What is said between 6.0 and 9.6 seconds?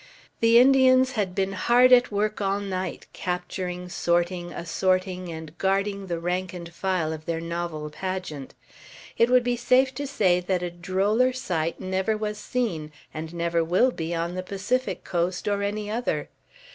the rank and file of their novel pageant. It would be